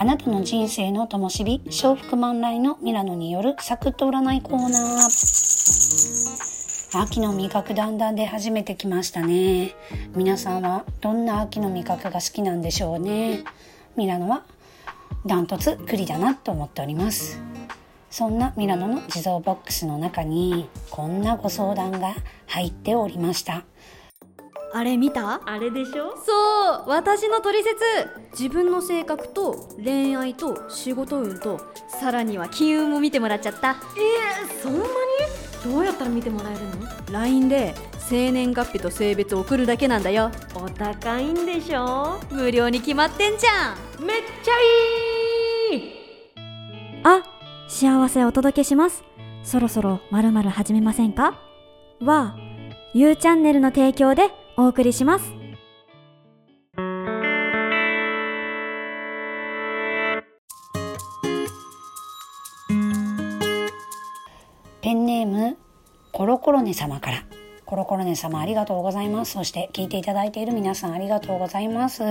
[0.00, 5.02] あなたの人生の灯火、笑福満来のミラノによるサクッと占いコーナー。
[7.02, 9.74] 秋の味覚だんだん出始めてきましたね。
[10.14, 13.42] 皆さんはどんな秋の味覚が好きなんでしょうね。
[13.96, 14.44] ミラノは
[15.26, 17.40] ダントツ栗だなと思っております。
[18.08, 22.14] そんなミラノの地蔵ボックスの中にこんなご相談が
[22.46, 23.64] 入っておりました。
[24.74, 25.40] あれ見た？
[25.44, 26.14] あれでしょ？
[26.16, 27.76] そう私の取説
[28.32, 31.60] 自分の性格と恋愛と仕事運と
[32.00, 33.76] さらには金運も見てもらっちゃった。
[33.96, 34.88] えー、そんなに？
[35.64, 36.60] どうやったら見てもらえる
[37.10, 40.30] の ?LINE で生年月日と性別を送るだけなんだよ。
[40.54, 42.20] お高いんでしょ？
[42.30, 44.04] 無料に決まってんじゃん。
[44.04, 44.52] めっちゃ
[45.74, 45.92] いい！
[47.04, 47.22] あ
[47.68, 49.02] 幸せお届けします。
[49.42, 51.40] そろそろまるまる始めませんか？
[52.00, 52.36] は
[52.94, 55.24] U チャンネルの提供でお送りします。
[64.80, 65.56] ペンネーム
[66.12, 67.22] コロコロネ様から。
[67.66, 69.34] コロコロネ様ありがとうございます。
[69.34, 72.02] そして聞いていただいている皆さんありがとうございます。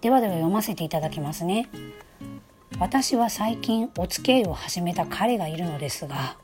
[0.00, 1.68] ではでは読ませていただきますね。
[2.78, 6.38] 私は最近お付き合いを始めた彼がいるのですが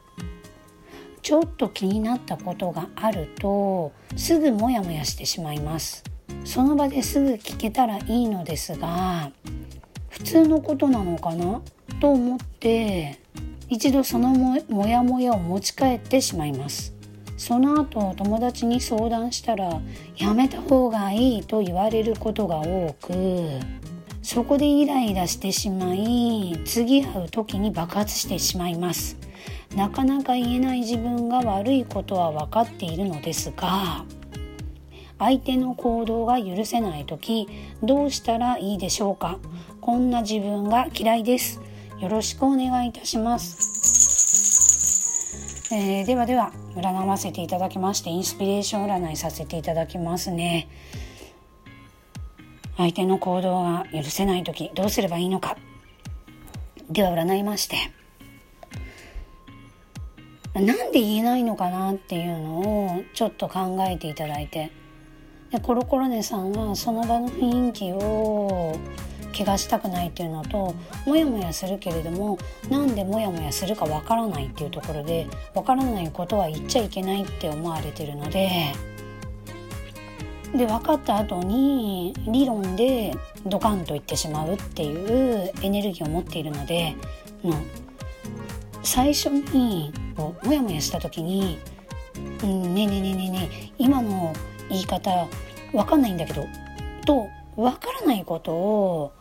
[1.27, 6.05] ちょっと気になったことがあるとすぐモヤモヤしてしまいます。
[6.45, 9.33] その場ですぐ聞けたらいいのですが
[10.09, 11.63] 普通のことなのかな？
[12.01, 13.19] と思って
[13.69, 14.29] 一度その
[14.69, 16.95] モヤモヤを持ち帰ってしまいます。
[17.37, 19.81] その後友達に相談したら
[20.17, 23.13] やめた方がいいと言われることが多く
[24.23, 29.19] そこでイライラしてしまい次会う時に爆発してしまいます。
[29.75, 34.05] なかなか言えない自分が悪いことは分かっているのですが
[35.19, 37.49] 相手の行動が許せない時
[37.83, 39.39] どうしたらいいでしょうか？
[39.81, 41.61] こんな自分が嫌いです。
[42.01, 43.55] よろしくお願いいたします、
[45.75, 50.69] えー、ではでは占わせていただきましてインスピレーション占いさせていただきますね。
[52.77, 55.57] 相手の行動が許せない時どうすればいいのか。
[56.91, 57.77] では占いまして。
[60.61, 64.71] なんで言えないのかなっていうのをちょっと考えていただいて。
[65.51, 68.77] でコロコロネさんはその場の雰囲気を
[69.37, 70.75] 怪我したくないっていうのと
[71.07, 72.39] モヤモヤするけれども
[72.71, 78.73] なんでモヤモヤするかわからないっていうところでわからないことは言っちゃいけないって思われてるので。
[80.55, 83.13] で分かった後に理論で
[83.45, 86.95] ドカンと言ってしまうっていうエネルギーを持っているので、
[87.45, 87.53] うん、
[88.87, 91.59] 最初にこうモヤモヤした時に
[92.45, 94.33] 「うん、ねえねえねえねえねえ今の
[94.69, 95.27] 言い方
[95.73, 96.47] わかんないんだけど」
[97.05, 97.27] と
[97.57, 99.13] わからないことを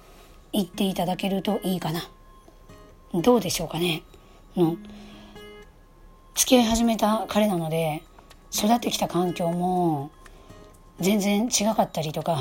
[0.54, 2.08] 言っていただけるといいかな。
[3.14, 4.04] どうでしょうかね。
[4.56, 4.78] の
[6.36, 8.04] 付き合い始めた彼なので
[8.54, 10.12] 育ってきた環境も
[11.00, 12.38] 全然違かったりとか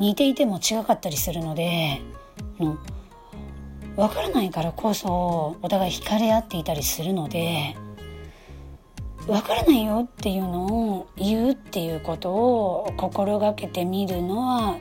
[0.00, 2.00] 似ていても違かったりするので
[2.58, 2.76] の
[3.96, 7.76] 分からないからこそお互い惹かれ合っていたりするので
[9.26, 14.78] 分からないよっていうのを言うっていうことを心がけてみるのは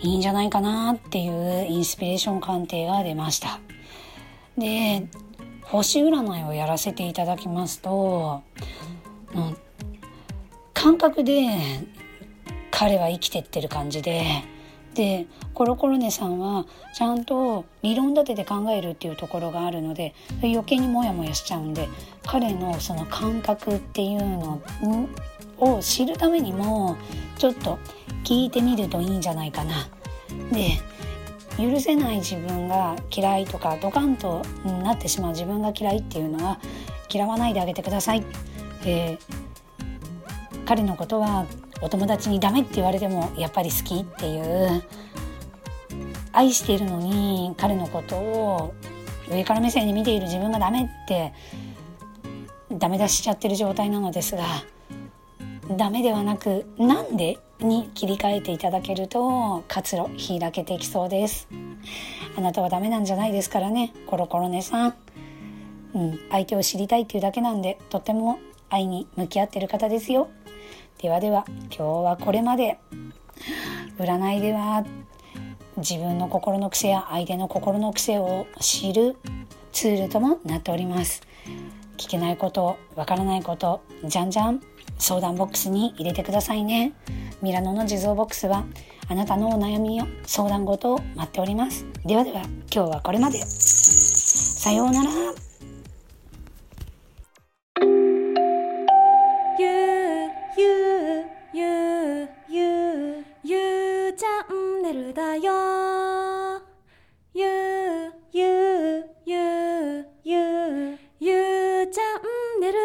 [0.00, 3.58] いいんじゃないかなっていうインスピレーション鑑定が出ました。
[4.58, 5.08] で
[5.62, 8.42] 星占いをやらせていただきますと、
[9.34, 9.56] うん、
[10.72, 11.48] 感覚で
[12.70, 14.22] 彼は生きてってる感じで
[14.96, 16.64] でコロコロネさんは
[16.94, 21.88] ちゃんと理論立てて考えるっていうところがあるので余計にモヤモヤしちゃうんで
[22.24, 24.60] 彼のその感覚っていうの
[25.58, 26.96] を知るためにも
[27.36, 27.78] ちょっと
[28.24, 29.88] 聞いてみるといいんじゃないかな。
[30.50, 30.80] で
[31.58, 34.42] 許せない自分が嫌いとかドカンと
[34.82, 36.58] なってしまう自分が嫌いっていうのは
[37.10, 38.24] 嫌わないであげてください。
[38.84, 39.18] えー、
[40.66, 41.46] 彼のことは
[41.80, 44.82] お友達にダメって言われてもやっぱり好きっていう。
[46.36, 48.74] 愛しているのに彼のことを
[49.28, 51.32] 上から目線で見ている自分がダメって
[52.70, 54.44] ダメ出しちゃってる状態なのですが
[55.76, 61.48] ダメではなくなんでに切り替えていただけると活路開けていきそうです。
[62.36, 64.94] あなたはダメなんじゃないですからねコロコロ姉さん、
[65.94, 68.38] うん、相手を知りたいっていうだけなんでとっても
[68.68, 70.28] 愛に向き合ってる方ですよ。
[70.98, 72.78] ではでは今日はこれまで。
[73.98, 74.84] 占いでは
[75.76, 79.16] 自分の心の癖や相手の心の癖を知る
[79.72, 81.22] ツールともなっております。
[81.96, 84.60] 聞けないことわからないことじゃんじゃん
[84.98, 86.92] 相談ボックスに入れてくださいね。
[87.42, 88.64] ミラノの地蔵ボックスは
[89.08, 91.86] あなたのお悩みを相談事を待っております。
[92.04, 92.42] ではでは
[92.72, 93.38] 今日はこれまで。
[93.38, 95.10] さようなら。
[105.38, 106.62] だよ。
[107.34, 110.38] ゆうゆうゆうゆ
[110.94, 110.98] う。
[111.18, 112.02] ゆうチャ
[112.58, 112.78] ンネルだ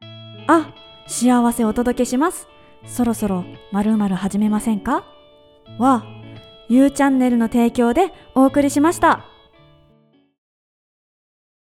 [0.00, 0.06] よ。
[0.46, 0.74] あ
[1.08, 2.46] 幸せお届けします。
[2.86, 5.04] そろそろまるまる始めませんか？
[5.78, 6.04] は
[6.68, 9.24] ゆうチャンネルの提供でお送りしました。